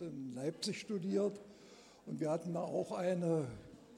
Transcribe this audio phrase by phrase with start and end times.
[0.00, 1.40] in Leipzig studiert.
[2.06, 3.46] Und wir hatten da auch eine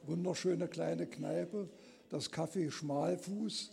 [0.06, 1.68] wunderschöne kleine Kneipe,
[2.08, 3.71] das Café Schmalfuß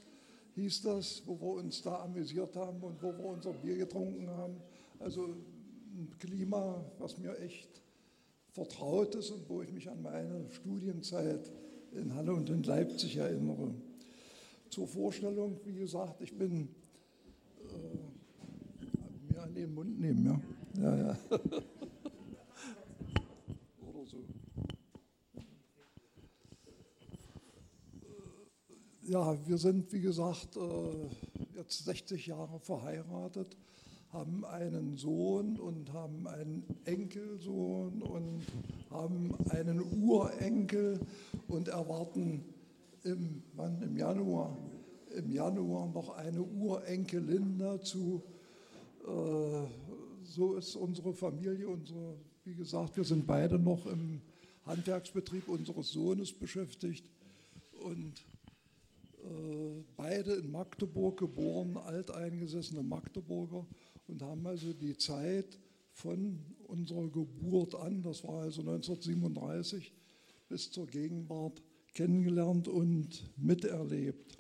[0.56, 4.56] hieß das, wo wir uns da amüsiert haben und wo wir unser Bier getrunken haben.
[5.00, 7.82] Also ein Klima, was mir echt
[8.52, 11.52] vertraut ist und wo ich mich an meine Studienzeit
[11.94, 13.74] in Halle und in Leipzig erinnere.
[14.70, 16.70] Zur Vorstellung, wie gesagt, ich bin
[17.64, 20.40] äh, mir an den Mund nehmen, ja.
[20.82, 21.18] ja, ja.
[23.82, 24.24] Oder so.
[29.10, 33.58] Ja, wir sind, wie gesagt, äh, jetzt 60 Jahre verheiratet,
[34.14, 38.44] haben einen Sohn und haben einen Enkelsohn und
[38.92, 41.00] haben einen Urenkel
[41.48, 42.46] und erwarten
[43.04, 44.56] im, wann, im Januar,
[45.16, 48.22] im Januar noch eine Urenkelin dazu.
[49.08, 49.66] Äh,
[50.24, 52.14] so ist unsere Familie, unsere,
[52.46, 54.22] wie gesagt, wir sind beide noch im
[54.68, 57.10] Handwerksbetrieb unseres Sohnes beschäftigt
[57.84, 58.14] und
[59.96, 63.66] beide in Magdeburg geboren, alteingesessene Magdeburger
[64.08, 65.60] und haben also die Zeit
[65.92, 69.94] von unserer Geburt an, das war also 1937,
[70.48, 71.62] bis zur Gegenwart
[71.94, 74.38] kennengelernt und miterlebt.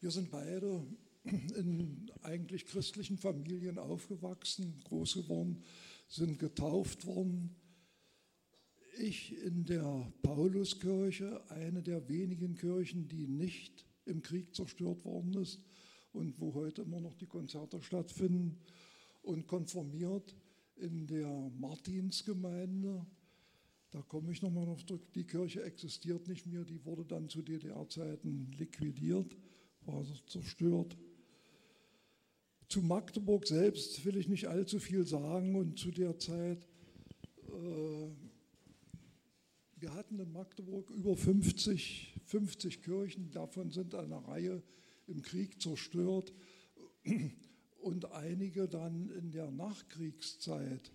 [0.00, 0.82] Wir sind beide
[1.24, 5.62] in eigentlich christlichen Familien aufgewachsen, groß geworden,
[6.08, 7.56] sind getauft worden.
[8.98, 15.60] Ich in der Pauluskirche, eine der wenigen Kirchen, die nicht im Krieg zerstört worden ist
[16.12, 18.58] und wo heute immer noch die Konzerte stattfinden,
[19.22, 20.36] und konformiert
[20.76, 23.04] in der Martinsgemeinde
[23.96, 25.10] da komme ich nochmal auf zurück.
[25.14, 29.36] Die Kirche existiert nicht mehr, die wurde dann zu DDR-Zeiten liquidiert,
[29.86, 30.98] war zerstört.
[32.68, 36.66] Zu Magdeburg selbst will ich nicht allzu viel sagen und zu der Zeit,
[37.48, 38.10] äh,
[39.78, 44.62] wir hatten in Magdeburg über 50, 50 Kirchen, davon sind eine Reihe
[45.06, 46.32] im Krieg zerstört
[47.80, 50.92] und einige dann in der Nachkriegszeit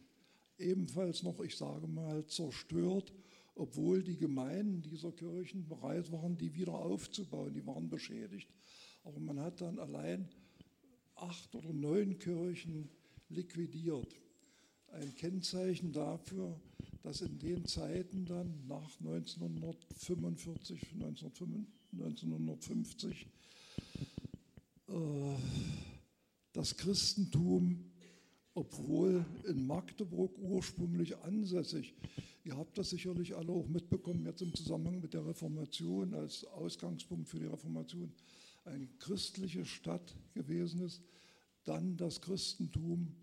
[0.57, 3.13] ebenfalls noch, ich sage mal, zerstört,
[3.55, 7.53] obwohl die Gemeinden dieser Kirchen bereit waren, die wieder aufzubauen.
[7.53, 8.49] Die waren beschädigt.
[9.03, 10.27] Aber man hat dann allein
[11.15, 12.89] acht oder neun Kirchen
[13.29, 14.15] liquidiert.
[14.91, 16.59] Ein Kennzeichen dafür,
[17.03, 23.27] dass in den Zeiten dann nach 1945, 1950
[24.87, 25.35] äh,
[26.53, 27.91] das Christentum
[28.53, 31.93] obwohl in Magdeburg ursprünglich ansässig.
[32.43, 37.29] Ihr habt das sicherlich alle auch mitbekommen, jetzt im Zusammenhang mit der Reformation, als Ausgangspunkt
[37.29, 38.11] für die Reformation,
[38.65, 41.01] eine christliche Stadt gewesen ist,
[41.63, 43.15] dann das Christentum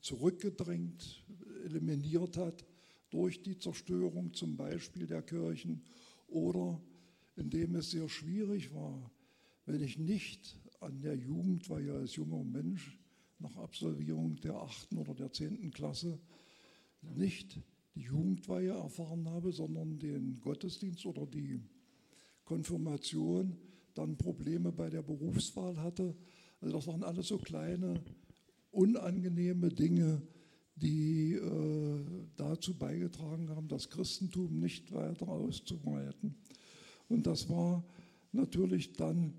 [0.00, 1.24] zurückgedrängt,
[1.64, 2.64] eliminiert hat
[3.10, 5.82] durch die Zerstörung zum Beispiel der Kirchen
[6.28, 6.80] oder
[7.36, 9.10] indem es sehr schwierig war,
[9.66, 12.98] wenn ich nicht an der Jugendweihe als junger Mensch
[13.38, 16.18] nach Absolvierung der achten oder der zehnten Klasse
[17.02, 17.60] nicht
[17.94, 21.60] die Jugendweihe erfahren habe, sondern den Gottesdienst oder die
[22.44, 23.56] Konfirmation,
[23.94, 26.14] dann Probleme bei der Berufswahl hatte.
[26.60, 28.00] Also das waren alles so kleine,
[28.70, 30.22] unangenehme Dinge,
[30.76, 32.04] die äh,
[32.36, 36.36] dazu beigetragen haben, das Christentum nicht weiter auszuweiten.
[37.08, 37.84] Und das war
[38.32, 39.34] natürlich dann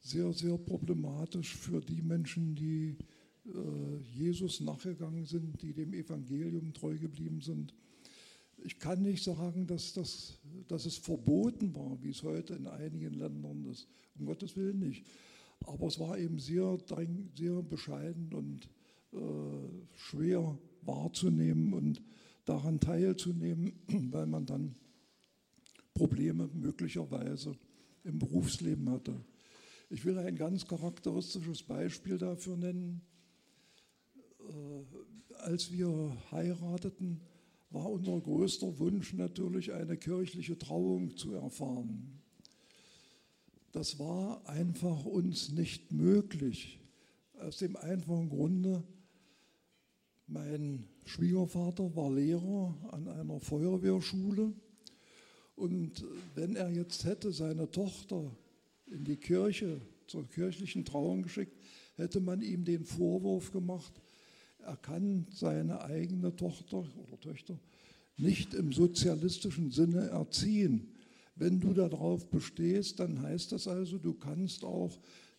[0.00, 2.96] sehr, sehr problematisch für die Menschen, die
[3.46, 7.74] äh, Jesus nachgegangen sind, die dem Evangelium treu geblieben sind.
[8.64, 13.14] Ich kann nicht sagen, dass, das, dass es verboten war, wie es heute in einigen
[13.14, 13.86] Ländern ist.
[14.18, 15.04] Um Gottes Willen nicht.
[15.66, 16.78] Aber es war eben sehr,
[17.36, 18.68] sehr bescheiden und
[19.12, 22.02] äh, schwer wahrzunehmen und
[22.44, 23.72] daran teilzunehmen,
[24.10, 24.74] weil man dann
[25.94, 27.56] Probleme möglicherweise
[28.04, 29.20] im Berufsleben hatte.
[29.90, 33.00] Ich will ein ganz charakteristisches Beispiel dafür nennen.
[34.40, 37.20] Äh, als wir heirateten,
[37.70, 42.17] war unser größter Wunsch natürlich eine kirchliche Trauung zu erfahren.
[43.72, 46.80] Das war einfach uns nicht möglich.
[47.38, 48.82] Aus dem einfachen Grunde,
[50.26, 54.52] mein Schwiegervater war Lehrer an einer Feuerwehrschule
[55.54, 56.04] und
[56.34, 58.30] wenn er jetzt hätte seine Tochter
[58.86, 61.56] in die Kirche zur kirchlichen Trauung geschickt,
[61.96, 63.92] hätte man ihm den Vorwurf gemacht,
[64.60, 67.58] er kann seine eigene Tochter oder Töchter
[68.16, 70.92] nicht im sozialistischen Sinne erziehen.
[71.38, 74.98] Wenn du darauf bestehst, dann heißt das also, du kannst auch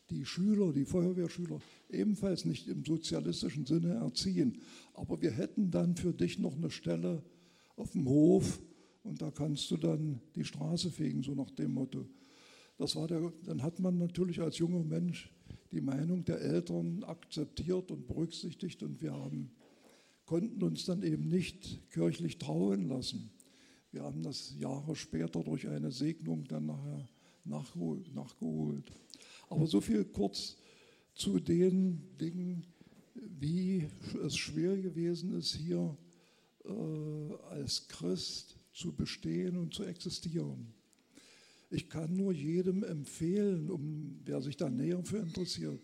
[0.10, 1.60] die Schüler, die Feuerwehrschüler,
[1.90, 4.62] ebenfalls nicht im sozialistischen Sinne erziehen.
[4.94, 7.22] Aber wir hätten dann für dich noch eine Stelle
[7.76, 8.62] auf dem Hof
[9.04, 12.06] und da kannst du dann die Straße fegen, so nach dem Motto.
[12.78, 15.30] Das war der, dann hat man natürlich als junger Mensch
[15.72, 19.52] die Meinung der Eltern akzeptiert und berücksichtigt und wir haben,
[20.26, 23.32] konnten uns dann eben nicht kirchlich trauen lassen.
[23.92, 27.08] Wir haben das Jahre später durch eine Segnung dann nachher
[27.44, 28.92] nachgeholt.
[29.50, 30.58] Aber so viel kurz
[31.16, 32.66] zu den Dingen,
[33.16, 33.88] wie
[34.24, 35.98] es schwer gewesen ist, hier
[36.66, 40.74] äh, als Christ zu bestehen und zu existieren.
[41.72, 45.82] Ich kann nur jedem empfehlen, um, wer sich da näher für interessiert,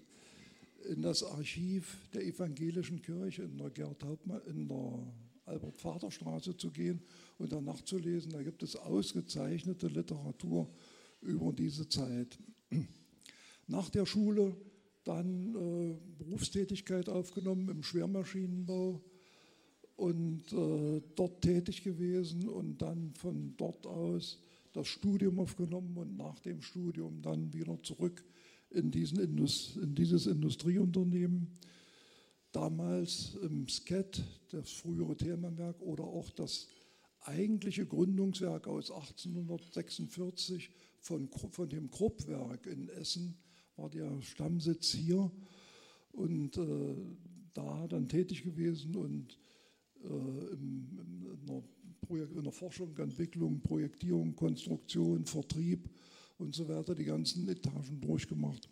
[0.89, 5.13] in das Archiv der evangelischen Kirche in der, Gerd Hauptmann, in der
[5.45, 7.01] Albert-Vater-Straße zu gehen
[7.37, 8.31] und dann nachzulesen.
[8.31, 10.69] Da gibt es ausgezeichnete Literatur
[11.21, 12.37] über diese Zeit.
[13.67, 14.55] Nach der Schule
[15.03, 19.01] dann äh, Berufstätigkeit aufgenommen im Schwermaschinenbau
[19.95, 24.39] und äh, dort tätig gewesen und dann von dort aus
[24.73, 28.25] das Studium aufgenommen und nach dem Studium dann wieder zurück
[28.71, 31.47] in, diesen Indust in dieses Industrieunternehmen.
[32.55, 36.69] Damals im SCET, das frühere Themenwerk oder auch das
[37.19, 40.69] eigentliche Gründungswerk aus 1846
[41.01, 43.37] von, von dem Kruppwerk in Essen
[43.75, 45.29] war der Stammsitz hier
[46.13, 46.95] und äh,
[47.53, 49.37] da dann tätig gewesen und
[50.05, 51.61] äh, in, in, einer
[52.37, 55.89] in der Forschung, Entwicklung, Projektierung, Konstruktion, Vertrieb
[56.37, 58.69] und so weiter die ganzen Etagen durchgemacht.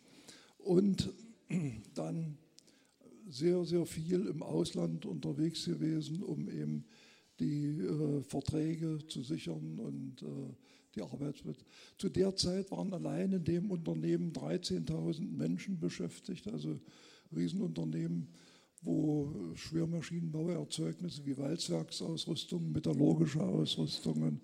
[0.57, 1.11] Und
[1.95, 2.37] dann
[3.33, 6.85] sehr, sehr viel im Ausland unterwegs gewesen, um eben
[7.39, 10.53] die äh, Verträge zu sichern und äh,
[10.95, 11.65] die Arbeitsplätze.
[11.97, 16.79] Zu der Zeit waren allein in dem Unternehmen 13.000 Menschen beschäftigt, also
[17.35, 18.27] Riesenunternehmen,
[18.83, 24.41] wo Schwermaschinenbauerzeugnisse wie Walzwerksausrüstung, metallurgische Ausrüstungen,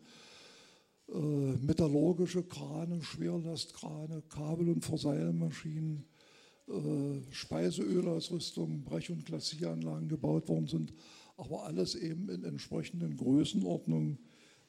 [1.09, 6.05] äh, metallurgische Krane, Schwerlastkrane, Kabel- und Verseilmaschinen,
[6.69, 10.93] äh, Speiseölausrüstung, Brech- und Glassieranlagen gebaut worden sind,
[11.37, 14.19] aber alles eben in entsprechenden Größenordnungen,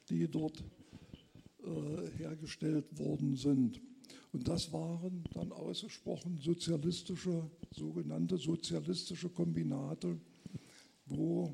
[0.09, 0.63] die dort
[1.63, 3.79] äh, hergestellt worden sind.
[4.33, 10.17] Und das waren dann ausgesprochen sozialistische, sogenannte sozialistische Kombinate,
[11.05, 11.53] wo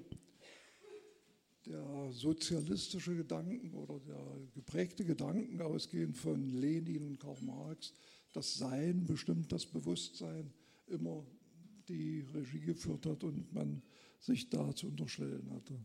[1.66, 4.24] der sozialistische Gedanken oder der
[4.54, 7.94] geprägte Gedanken ausgehend von Lenin und Karl Marx,
[8.34, 10.52] das Sein bestimmt das Bewusstsein,
[10.88, 11.26] immer
[11.88, 13.82] die Regie geführt hat und man
[14.20, 15.80] sich da zu unterstellen hatte.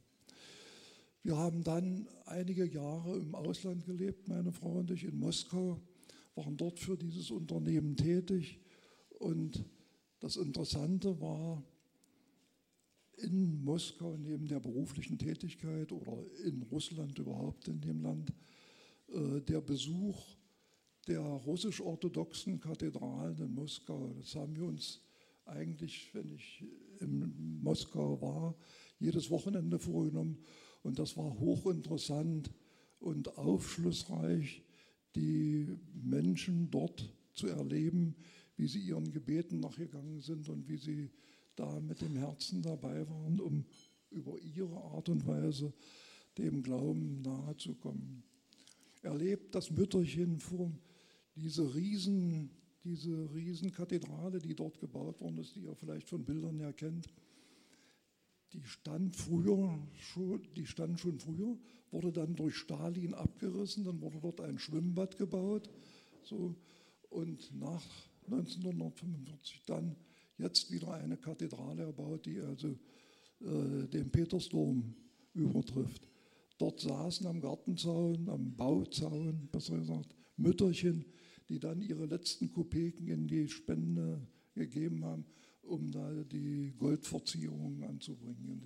[1.22, 5.80] Wir haben dann einige Jahre im Ausland gelebt, meine Frau und ich, in Moskau,
[6.34, 8.58] waren dort für dieses Unternehmen tätig.
[9.20, 9.64] Und
[10.18, 11.62] das Interessante war,
[13.18, 18.32] in Moskau neben der beruflichen Tätigkeit oder in Russland überhaupt in dem Land,
[19.08, 20.36] äh, der Besuch
[21.08, 24.14] der russisch-orthodoxen Kathedralen in Moskau.
[24.20, 25.00] Das haben wir uns
[25.44, 26.64] eigentlich, wenn ich
[27.00, 28.54] in Moskau war,
[28.98, 30.38] jedes Wochenende vorgenommen
[30.82, 32.50] und das war hochinteressant
[33.00, 34.62] und aufschlussreich,
[35.14, 38.14] die Menschen dort zu erleben,
[38.56, 41.10] wie sie ihren Gebeten nachgegangen sind und wie sie
[41.56, 43.64] da mit dem Herzen dabei waren, um
[44.10, 45.72] über ihre Art und Weise
[46.38, 48.22] dem Glauben nahezukommen.
[49.02, 50.70] Erlebt das Mütterchen vor
[51.36, 52.50] diese Riesen,
[52.84, 57.08] diese Riesenkathedrale, die dort gebaut worden ist, die ihr vielleicht von Bildern her kennt
[58.52, 61.56] die stand früher schon, die stand schon früher,
[61.90, 65.70] wurde dann durch Stalin abgerissen, dann wurde dort ein Schwimmbad gebaut.
[66.22, 66.54] So,
[67.08, 67.84] und nach
[68.26, 69.96] 1945 dann
[70.38, 72.68] jetzt wieder eine Kathedrale erbaut, die also
[73.40, 74.94] äh, den Petersdom
[75.34, 76.08] übertrifft.
[76.58, 81.04] Dort saßen am Gartenzaun, am Bauzaun, besser gesagt, Mütterchen,
[81.48, 85.24] die dann ihre letzten Kopeken in die Spende gegeben haben
[85.62, 88.60] um da die Goldverzierungen anzubringen.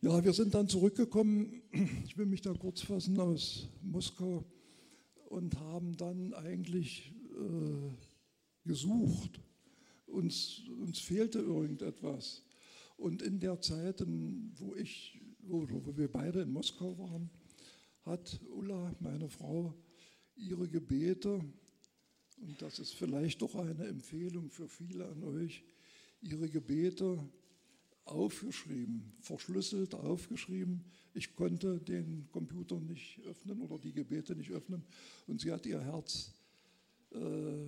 [0.00, 1.62] Ja, wir sind dann zurückgekommen,
[2.04, 4.44] ich will mich da kurz fassen, aus Moskau
[5.28, 9.40] und haben dann eigentlich äh, gesucht.
[10.06, 12.42] Uns, uns fehlte irgendetwas.
[12.96, 14.04] Und in der Zeit,
[14.56, 17.30] wo, ich, wo, wo wir beide in Moskau waren,
[18.04, 19.74] hat Ulla, meine Frau,
[20.36, 21.40] ihre Gebete
[22.40, 25.62] und das ist vielleicht doch eine Empfehlung für viele an euch,
[26.20, 27.18] ihre Gebete
[28.04, 30.84] aufgeschrieben, verschlüsselt aufgeschrieben.
[31.14, 34.84] Ich konnte den Computer nicht öffnen oder die Gebete nicht öffnen
[35.26, 36.34] und sie hat ihr Herz
[37.14, 37.66] äh,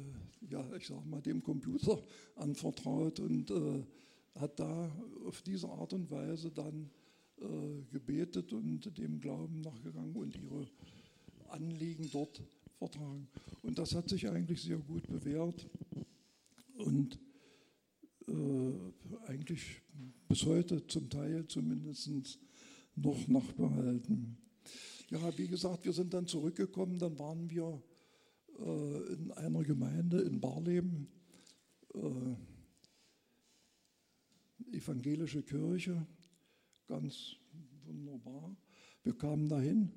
[0.50, 2.02] ja, ich sag mal, dem Computer
[2.36, 3.84] anvertraut und äh,
[4.40, 4.90] hat da
[5.26, 6.90] auf diese Art und Weise dann
[7.90, 10.68] gebetet und dem Glauben nachgegangen und ihre
[11.48, 12.42] Anliegen dort
[12.78, 13.28] vertragen.
[13.62, 15.68] Und das hat sich eigentlich sehr gut bewährt
[16.76, 17.18] und
[18.28, 18.72] äh,
[19.26, 19.82] eigentlich
[20.28, 22.38] bis heute zum Teil zumindest
[22.96, 24.36] noch nachbehalten.
[25.10, 27.82] Ja, wie gesagt, wir sind dann zurückgekommen, dann waren wir
[28.58, 31.08] äh, in einer Gemeinde in Barleben,
[31.94, 32.36] äh,
[34.76, 36.06] evangelische Kirche,
[36.86, 37.36] ganz
[37.84, 38.56] wunderbar.
[39.02, 39.90] Wir kamen dahin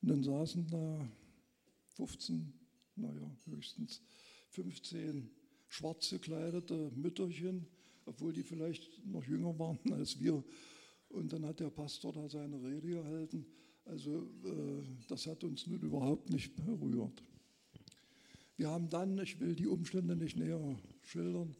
[0.00, 1.08] und dann saßen da
[1.94, 2.52] 15,
[2.96, 4.02] naja, höchstens
[4.50, 5.30] 15
[5.68, 7.66] schwarz gekleidete Mütterchen,
[8.04, 10.44] obwohl die vielleicht noch jünger waren als wir.
[11.08, 13.46] Und dann hat der Pastor da seine Rede gehalten.
[13.84, 17.22] Also äh, das hat uns nun überhaupt nicht berührt.
[18.56, 21.56] Wir haben dann, ich will die Umstände nicht näher schildern,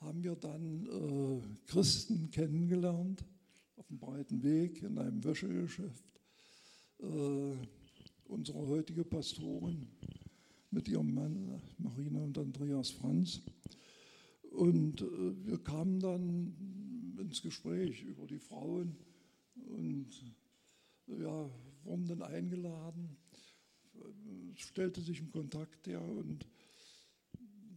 [0.00, 3.24] haben wir dann äh, Christen kennengelernt
[3.80, 6.04] auf dem breiten Weg in einem Wäschegeschäft.
[6.98, 7.56] Äh,
[8.24, 9.88] unsere heutige Pastorin
[10.70, 13.40] mit ihrem Mann Marina und Andreas Franz.
[14.50, 18.96] Und äh, wir kamen dann ins Gespräch über die Frauen
[19.54, 20.10] und
[21.06, 21.50] ja,
[21.82, 23.16] wurden dann eingeladen.
[24.54, 26.46] Es stellte sich ein Kontakt her und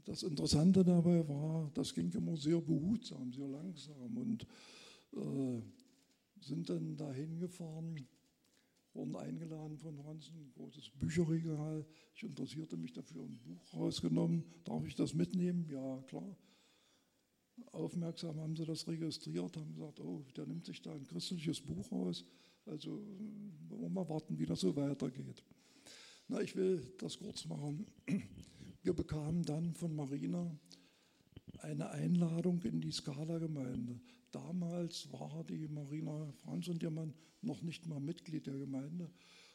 [0.03, 4.45] das Interessante dabei war, das ging immer sehr behutsam, sehr langsam und
[5.13, 5.62] äh,
[6.45, 8.07] sind dann dahin gefahren,
[8.93, 11.85] wurden eingeladen von ein großes Bücherregal.
[12.15, 14.43] Ich interessierte mich dafür, ein Buch rausgenommen.
[14.63, 15.67] Darf ich das mitnehmen?
[15.69, 16.38] Ja, klar.
[17.71, 21.91] Aufmerksam haben sie das registriert, haben gesagt, oh, der nimmt sich da ein christliches Buch
[21.91, 22.25] raus.
[22.65, 23.03] Also
[23.89, 25.43] mal warten, wie das so weitergeht.
[26.27, 27.85] Na, ich will das kurz machen.
[28.81, 30.57] Wir bekamen dann von Marina
[31.59, 34.00] eine Einladung in die Skala-Gemeinde.
[34.33, 37.13] Damals war die Marina Franz und ihr Mann
[37.43, 39.11] noch nicht mal Mitglied der Gemeinde.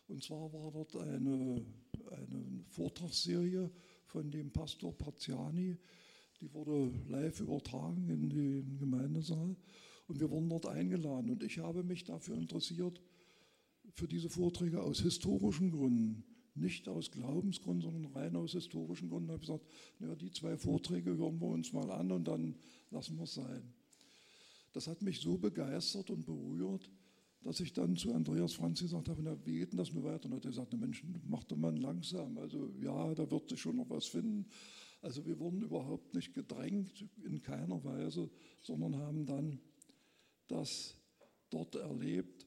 [0.06, 1.66] Und zwar war dort eine,
[2.12, 3.72] eine Vortragsserie
[4.06, 5.76] von dem Pastor Parziani,
[6.40, 9.56] die wurde live übertragen in den Gemeindesaal
[10.06, 11.30] und wir wurden dort eingeladen.
[11.30, 13.02] Und ich habe mich dafür interessiert,
[13.94, 16.22] für diese Vorträge aus historischen Gründen.
[16.54, 19.26] Nicht aus Glaubensgründen, sondern rein aus historischen Gründen.
[19.26, 19.66] Ich habe gesagt,
[19.98, 22.54] ja, die zwei Vorträge hören wir uns mal an und dann
[22.90, 23.74] lassen wir es sein.
[24.72, 26.90] Das hat mich so begeistert und berührt,
[27.42, 30.26] dass ich dann zu Andreas Franz gesagt habe, na, wie geht denn das nur weiter?
[30.26, 32.36] Und er hat gesagt, na Mensch, mach doch mal langsam.
[32.38, 34.46] Also ja, da wird sich schon noch was finden.
[35.00, 39.60] Also wir wurden überhaupt nicht gedrängt, in keiner Weise, sondern haben dann
[40.48, 40.96] das
[41.50, 42.46] dort erlebt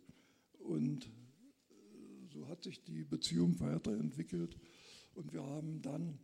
[0.59, 1.09] und
[2.33, 4.57] so hat sich die Beziehung weiterentwickelt
[5.15, 6.19] und wir haben dann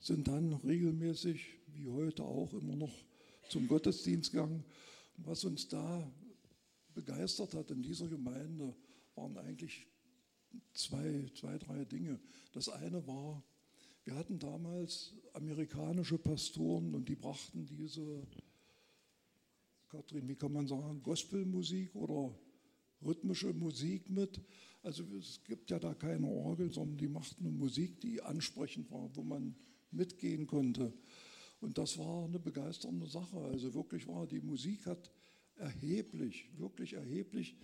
[0.00, 2.94] sind dann regelmäßig, wie heute auch, immer noch
[3.48, 4.64] zum Gottesdienst gegangen.
[5.16, 6.10] Und was uns da
[6.94, 8.74] begeistert hat in dieser Gemeinde,
[9.14, 9.86] waren eigentlich
[10.72, 12.20] zwei, zwei, drei Dinge.
[12.52, 13.42] Das eine war,
[14.04, 18.26] wir hatten damals amerikanische Pastoren und die brachten diese,
[19.88, 22.34] Kathrin, wie kann man sagen, Gospelmusik oder
[23.02, 24.40] rhythmische Musik mit.
[24.82, 29.10] Also es gibt ja da keine Orgel, sondern die machten eine Musik, die ansprechend war,
[29.14, 29.54] wo man
[29.90, 30.92] mitgehen konnte.
[31.60, 33.36] Und das war eine begeisternde Sache.
[33.38, 35.10] Also wirklich war, die Musik hat
[35.56, 37.56] erheblich, wirklich erheblich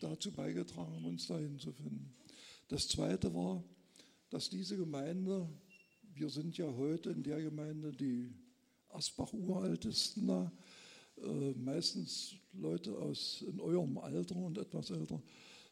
[0.00, 2.14] dazu beigetragen, uns dahin zu finden.
[2.68, 3.62] Das Zweite war,
[4.30, 5.48] dass diese Gemeinde
[6.14, 8.30] wir sind ja heute in der Gemeinde die
[8.90, 10.52] Asbach-Uraltesten da,
[11.22, 15.22] äh, meistens Leute aus in eurem Alter und etwas älter,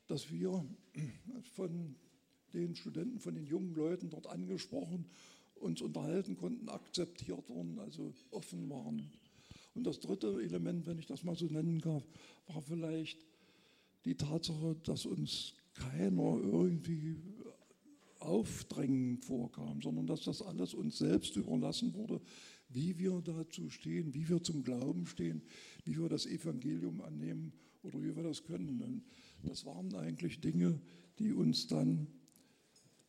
[0.07, 0.65] dass wir
[1.55, 1.95] von
[2.53, 5.05] den Studenten, von den jungen Leuten dort angesprochen,
[5.61, 9.11] uns unterhalten konnten, akzeptiert wurden, also offen waren.
[9.75, 12.03] Und das dritte Element, wenn ich das mal so nennen darf,
[12.49, 13.25] war vielleicht
[14.05, 17.17] die Tatsache, dass uns keiner irgendwie
[18.19, 22.21] Aufdrängen vorkam, sondern dass das alles uns selbst überlassen wurde,
[22.69, 25.43] wie wir dazu stehen, wie wir zum Glauben stehen,
[25.85, 27.53] wie wir das Evangelium annehmen
[27.83, 28.81] oder wie wir das können.
[28.83, 29.03] Und
[29.43, 30.81] das waren eigentlich Dinge,
[31.19, 32.07] die uns dann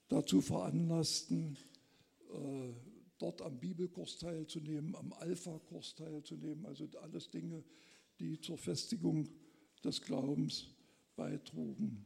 [0.07, 1.57] dazu veranlassten,
[3.17, 7.63] dort am Bibelkurs teilzunehmen, am Alpha-Kurs teilzunehmen, also alles Dinge,
[8.19, 9.29] die zur Festigung
[9.83, 10.67] des Glaubens
[11.15, 12.05] beitrugen.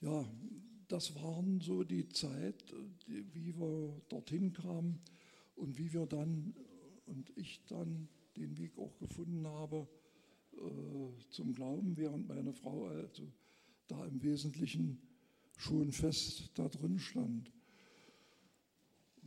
[0.00, 0.24] Ja,
[0.88, 2.62] das waren so die Zeit,
[3.06, 5.00] wie wir dorthin kamen
[5.56, 6.54] und wie wir dann
[7.06, 9.88] und ich dann den Weg auch gefunden habe
[10.52, 13.30] äh, zum Glauben, während meine Frau also
[13.86, 14.98] da im Wesentlichen
[15.56, 17.52] schon fest da drin stand.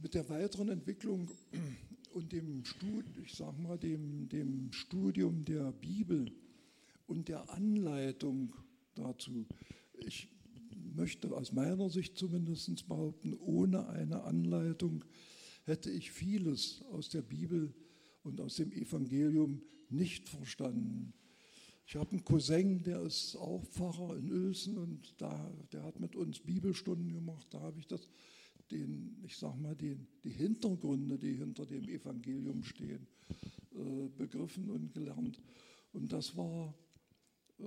[0.02, 1.30] Mit der weiteren Entwicklung
[2.14, 6.32] und dem, Stud ich sag mal, dem, dem Studium der Bibel
[7.08, 8.54] und der Anleitung
[8.96, 9.46] dazu,
[9.94, 10.28] ich
[10.96, 15.04] möchte aus meiner Sicht zumindest behaupten, ohne eine Anleitung
[15.64, 17.74] hätte ich vieles aus der Bibel
[18.24, 21.14] und aus dem Evangelium nicht verstanden.
[21.86, 26.16] Ich habe einen Cousin, der ist auch Pfarrer in Uelzen und da, der hat mit
[26.16, 27.48] uns Bibelstunden gemacht.
[27.52, 28.10] Da habe ich das,
[28.72, 33.08] den, ich sag mal, den, die Hintergründe, die hinter dem Evangelium stehen,
[33.74, 35.42] äh, begriffen und gelernt.
[35.94, 36.74] Und das war
[37.60, 37.64] äh,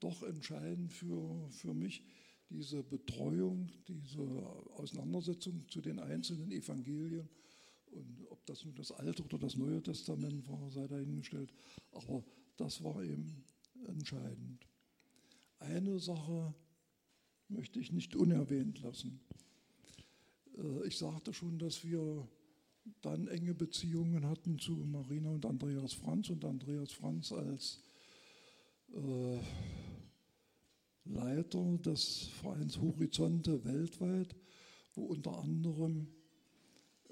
[0.00, 2.02] doch entscheidend für, für mich,
[2.48, 4.20] diese Betreuung, diese
[4.74, 7.28] Auseinandersetzung zu den einzelnen Evangelien.
[7.90, 11.52] Und ob das nun das Alte oder das Neue Testament war, sei dahingestellt.
[11.92, 12.24] Aber
[12.56, 13.44] das war eben
[13.86, 14.66] entscheidend.
[15.58, 16.54] Eine Sache
[17.48, 19.20] möchte ich nicht unerwähnt lassen.
[20.56, 22.26] Äh, ich sagte schon, dass wir
[23.00, 27.80] dann enge Beziehungen hatten zu Marina und Andreas Franz und Andreas Franz als
[28.92, 29.38] äh,
[31.04, 34.34] Leiter des Vereins Horizonte weltweit,
[34.94, 36.08] wo unter anderem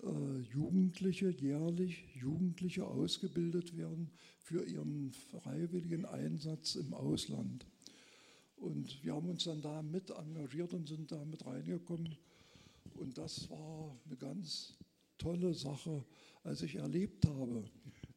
[0.02, 7.66] äh, Jugendliche, jährlich Jugendliche ausgebildet werden für ihren freiwilligen Einsatz im Ausland.
[8.56, 12.16] Und wir haben uns dann da mit engagiert und sind da mit reingekommen.
[12.94, 14.76] Und das war eine ganz
[15.18, 16.04] tolle Sache,
[16.44, 17.64] als ich erlebt habe,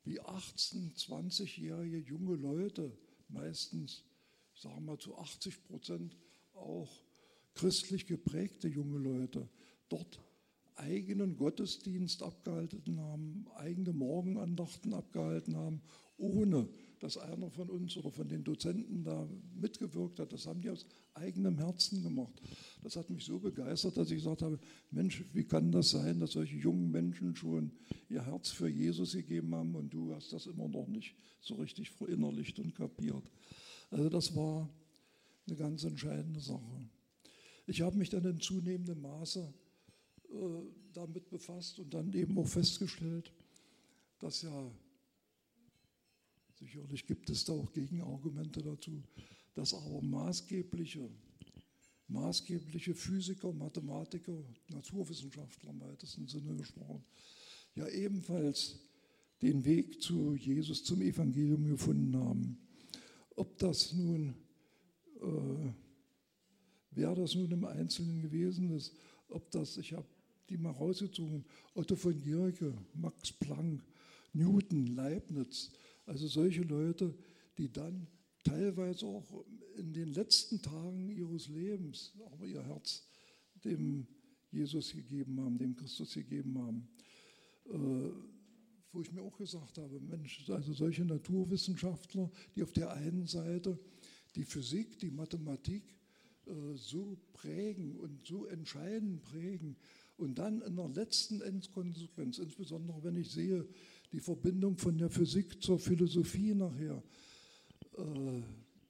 [0.05, 2.91] wie 18-, 20-jährige junge Leute,
[3.29, 4.03] meistens
[4.55, 6.17] sagen wir mal zu 80 Prozent
[6.53, 6.89] auch
[7.53, 9.47] christlich geprägte junge Leute
[9.89, 10.21] dort
[10.75, 15.81] eigenen Gottesdienst abgehalten haben, eigene Morgenandachten abgehalten haben,
[16.17, 16.67] ohne
[16.99, 19.27] dass einer von uns oder von den Dozenten da
[19.59, 20.31] mitgewirkt hat.
[20.31, 22.41] Das haben die aus eigenem Herzen gemacht.
[22.81, 24.57] Das hat mich so begeistert, dass ich gesagt habe,
[24.89, 27.71] Mensch, wie kann das sein, dass solche jungen Menschen schon
[28.09, 31.91] ihr Herz für Jesus gegeben haben und du hast das immer noch nicht so richtig
[31.91, 33.29] verinnerlicht und kapiert.
[33.91, 34.69] Also das war
[35.45, 36.89] eine ganz entscheidende Sache.
[37.67, 39.53] Ich habe mich dann in zunehmendem Maße
[40.93, 43.31] damit befasst und dann eben auch festgestellt,
[44.19, 44.71] dass ja,
[46.59, 49.03] sicherlich gibt es da auch Gegenargumente dazu,
[49.53, 51.09] dass aber maßgebliche,
[52.07, 54.37] maßgebliche Physiker, Mathematiker,
[54.69, 57.03] Naturwissenschaftler im weitesten Sinne gesprochen,
[57.75, 58.79] ja ebenfalls
[59.41, 62.57] den Weg zu Jesus, zum Evangelium gefunden haben.
[63.35, 64.35] Ob das nun,
[65.21, 65.73] äh,
[66.91, 68.95] wer das nun im Einzelnen gewesen ist,
[69.27, 70.07] ob das, ich habe
[70.49, 73.81] die mal rausgezogen, Otto von Guericke, Max Planck,
[74.33, 75.71] Newton, Leibniz,
[76.05, 77.13] also solche Leute,
[77.57, 78.07] die dann
[78.43, 79.45] teilweise auch
[79.77, 83.07] in den letzten Tagen ihres Lebens, aber ihr Herz
[83.63, 84.05] dem
[84.51, 86.87] Jesus gegeben haben, dem Christus gegeben haben.
[87.69, 88.11] Äh,
[88.91, 93.79] wo ich mir auch gesagt habe, Mensch, also solche Naturwissenschaftler, die auf der einen Seite
[94.35, 95.83] die Physik, die Mathematik
[96.45, 99.75] äh, so prägen und so entscheidend prägen
[100.17, 103.67] und dann in der letzten Endkonsequenz, insbesondere wenn ich sehe,
[104.11, 107.03] die Verbindung von der Physik zur Philosophie nachher,
[107.97, 108.41] äh,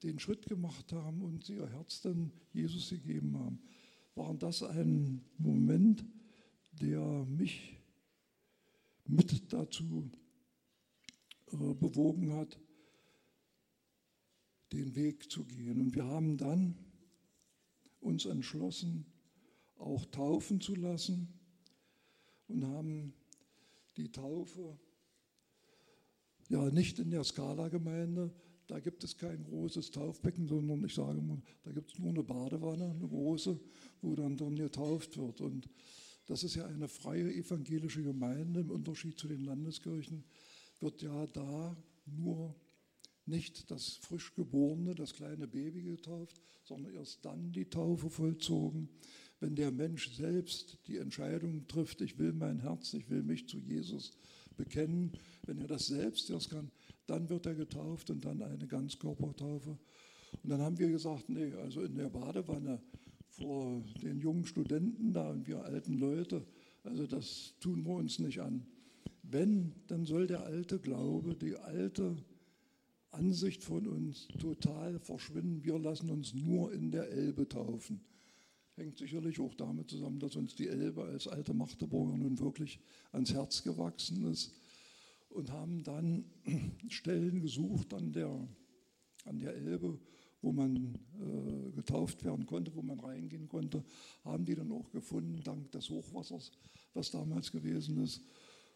[0.03, 3.59] den Schritt gemacht haben und sie ihr Herz dann Jesus gegeben haben,
[4.15, 6.05] war das ein Moment,
[6.81, 7.77] der mich
[9.05, 10.11] mit dazu
[11.51, 12.59] äh, bewogen hat,
[14.71, 15.79] den Weg zu gehen.
[15.79, 16.75] Und wir haben dann
[18.01, 19.05] uns entschlossen,
[19.83, 21.27] auch taufen zu lassen
[22.47, 23.13] und haben
[23.97, 24.77] die Taufe
[26.49, 28.31] ja nicht in der Skala-Gemeinde,
[28.67, 32.23] da gibt es kein großes Taufbecken, sondern ich sage mal, da gibt es nur eine
[32.23, 33.59] Badewanne, eine große,
[34.01, 35.41] wo dann dann getauft wird.
[35.41, 35.69] Und
[36.25, 40.23] das ist ja eine freie evangelische Gemeinde im Unterschied zu den Landeskirchen,
[40.79, 42.55] wird ja da nur
[43.25, 48.89] nicht das frisch geborene, das kleine Baby getauft, sondern erst dann die Taufe vollzogen,
[49.43, 53.57] wenn der Mensch selbst die Entscheidung trifft, ich will mein Herz, ich will mich zu
[53.57, 54.13] Jesus
[54.55, 55.11] bekennen,
[55.45, 56.71] wenn er das selbst erst kann,
[57.07, 59.77] dann wird er getauft und dann eine Ganzkörpertaufe.
[60.41, 62.81] Und dann haben wir gesagt, nee, also in der Badewanne
[63.31, 66.45] vor den jungen Studenten da und wir alten Leute.
[66.85, 68.65] Also das tun wir uns nicht an.
[69.23, 72.15] Wenn, dann soll der alte Glaube, die alte
[73.11, 75.65] Ansicht von uns total verschwinden.
[75.65, 77.99] Wir lassen uns nur in der Elbe taufen.
[78.75, 82.79] Hängt sicherlich auch damit zusammen, dass uns die Elbe als alte Magdeburger nun wirklich
[83.11, 84.51] ans Herz gewachsen ist
[85.29, 86.25] und haben dann
[86.87, 88.47] Stellen gesucht an der,
[89.25, 89.99] an der Elbe,
[90.41, 93.83] wo man äh, getauft werden konnte, wo man reingehen konnte,
[94.25, 96.51] haben die dann auch gefunden, dank des Hochwassers,
[96.93, 98.21] was damals gewesen ist,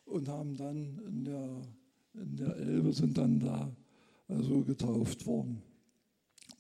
[0.06, 1.62] und haben dann in der,
[2.14, 3.76] in der Elbe sind dann da
[4.28, 5.62] also getauft worden.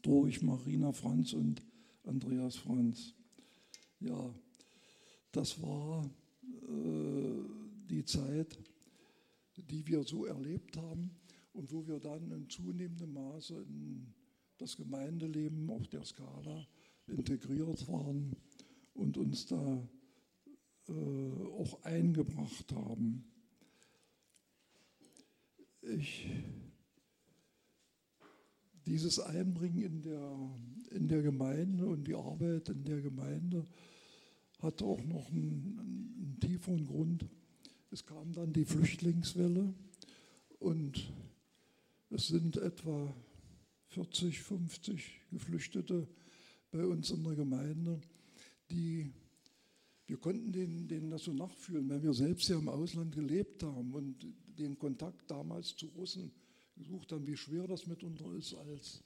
[0.01, 1.61] Durch Marina Franz und
[2.03, 3.13] Andreas Franz.
[3.99, 4.33] Ja,
[5.31, 6.09] das war
[6.43, 7.43] äh,
[7.89, 8.57] die Zeit,
[9.55, 11.11] die wir so erlebt haben
[11.53, 14.13] und wo wir dann in zunehmendem Maße in
[14.57, 16.67] das Gemeindeleben auf der Skala
[17.07, 18.35] integriert waren
[18.93, 19.87] und uns da
[20.87, 23.25] äh, auch eingebracht haben.
[25.81, 26.29] Ich,
[28.85, 30.49] dieses Einbringen in der,
[30.91, 33.65] in der Gemeinde und die Arbeit in der Gemeinde
[34.59, 37.25] hat auch noch einen, einen tieferen Grund.
[37.91, 39.73] Es kam dann die Flüchtlingswelle
[40.59, 41.11] und
[42.09, 43.13] es sind etwa
[43.89, 46.07] 40, 50 Geflüchtete
[46.71, 48.01] bei uns in der Gemeinde,
[48.69, 49.11] die
[50.07, 53.93] wir konnten denen, denen das so nachfühlen, weil wir selbst ja im Ausland gelebt haben
[53.93, 54.25] und
[54.57, 56.31] den Kontakt damals zu Russen
[56.77, 59.03] gesucht haben, wie schwer das mitunter ist, als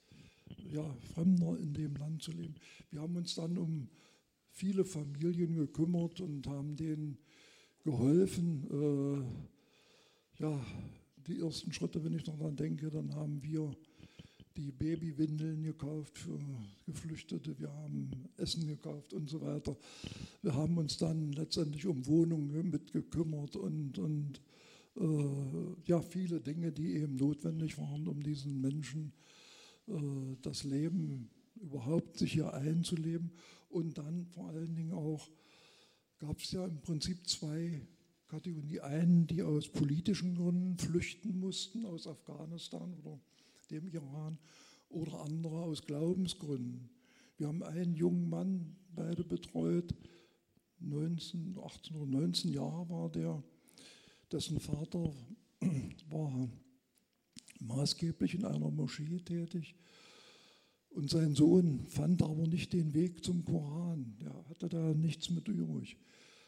[0.71, 2.55] ja, Fremder in dem Land zu leben.
[2.89, 3.87] Wir haben uns dann um
[4.51, 7.17] viele Familien gekümmert und haben denen
[7.83, 8.67] geholfen.
[10.39, 10.65] Äh, ja,
[11.27, 13.75] die ersten Schritte, wenn ich noch daran denke, dann haben wir
[14.57, 16.37] die Babywindeln gekauft für
[16.85, 19.77] Geflüchtete, wir haben Essen gekauft und so weiter.
[20.41, 24.41] Wir haben uns dann letztendlich um Wohnungen mitgekümmert und, und
[24.97, 29.30] äh, ja, viele Dinge, die eben notwendig waren, um diesen Menschen äh,
[30.41, 33.31] das Leben überhaupt sich hier einzuleben.
[33.69, 35.29] Und dann vor allen Dingen auch
[36.19, 37.81] gab es ja im Prinzip zwei
[38.27, 38.67] Kategorien.
[38.67, 43.19] Die einen, die aus politischen Gründen flüchten mussten aus Afghanistan oder
[43.69, 44.37] dem Iran
[44.89, 46.89] oder andere aus Glaubensgründen.
[47.37, 49.95] Wir haben einen jungen Mann beide betreut,
[50.79, 53.41] 19, 18 oder 19 Jahre war der,
[54.31, 55.13] dessen Vater
[56.09, 56.49] war
[57.61, 59.75] maßgeblich in einer Moschee tätig.
[60.89, 64.17] Und sein Sohn fand aber nicht den Weg zum Koran.
[64.19, 65.97] Der hatte da nichts mit übrig.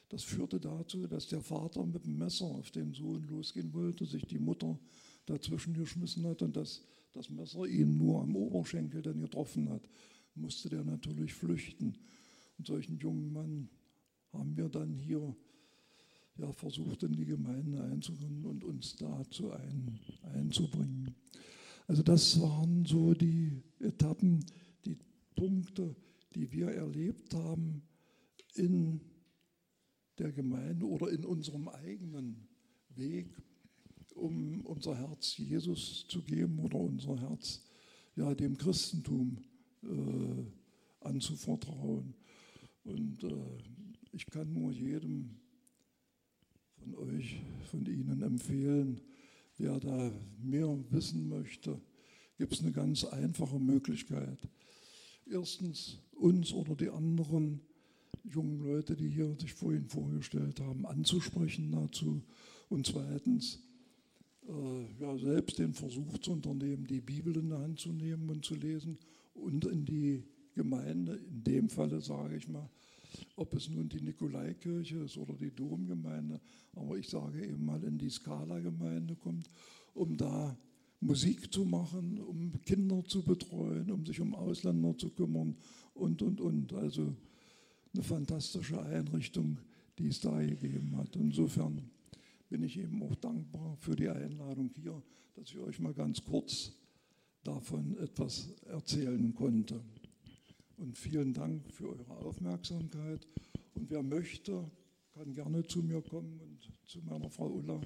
[0.10, 4.26] Das führte dazu, dass der Vater mit dem Messer auf den Sohn losgehen wollte, sich
[4.26, 4.78] die Mutter
[5.26, 9.88] dazwischen geschmissen hat und das das Messer ihn nur am Oberschenkel dann getroffen hat,
[10.36, 11.96] musste der natürlich flüchten.
[12.58, 13.70] Und solchen jungen Mann
[14.32, 15.36] haben wir dann hier
[16.38, 20.00] ja, versucht, in die Gemeinde einzukommen und uns dazu ein,
[20.34, 21.16] einzubringen.
[21.88, 24.46] Also das waren so die Etappen,
[24.86, 24.98] die
[25.36, 25.96] Punkte,
[26.36, 27.84] die wir erlebt haben
[28.56, 29.02] in
[30.18, 32.48] der Gemeinde oder in unserem eigenen
[32.96, 33.36] Weg
[34.16, 37.62] um unser Herz Jesus zu geben oder unser Herz
[38.16, 39.38] ja, dem Christentum
[39.84, 42.14] äh, anzuvertrauen.
[42.84, 43.58] Und äh,
[44.12, 45.40] ich kann nur jedem
[46.84, 49.00] von euch, von Ihnen empfehlen,
[49.58, 51.80] wer da mehr wissen möchte,
[52.38, 54.38] gibt es eine ganz einfache Möglichkeit.
[55.32, 57.62] Erstens uns oder die anderen
[58.24, 62.22] jungen Leute, die hier sich vorhin vorgestellt haben, anzusprechen dazu.
[62.70, 63.60] Und zweitens
[64.48, 68.44] äh, ja, selbst den Versuch zu unternehmen, die Bibel in der Hand zu nehmen und
[68.44, 68.98] zu lesen
[69.34, 70.24] und in die
[70.56, 72.70] Gemeinde, in dem Falle sage ich mal,
[73.36, 76.40] ob es nun die Nikolaikirche ist oder die Domgemeinde,
[76.76, 79.50] aber ich sage eben mal in die Skala-Gemeinde kommt,
[79.94, 80.58] um da
[81.00, 85.56] Musik zu machen, um Kinder zu betreuen, um sich um Ausländer zu kümmern
[85.94, 86.74] und, und, und.
[86.74, 87.14] Also
[87.94, 89.60] eine fantastische Einrichtung,
[90.00, 91.16] die es da gegeben hat.
[91.16, 91.90] Insofern
[92.50, 95.02] bin ich eben auch dankbar für die Einladung hier,
[95.36, 96.72] dass ich euch mal ganz kurz
[97.44, 99.82] davon etwas erzählen konnte.
[100.84, 103.26] Und vielen Dank für eure Aufmerksamkeit.
[103.74, 104.70] Und wer möchte,
[105.14, 107.80] kann gerne zu mir kommen und zu meiner Frau Ulla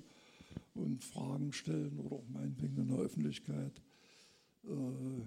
[0.74, 3.84] und Fragen stellen oder auch meinetwegen in der Öffentlichkeit,
[4.64, 5.22] äh,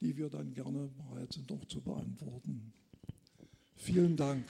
[0.00, 2.72] die wir dann gerne bereit sind, auch zu beantworten.
[3.76, 4.44] Vielen Dank.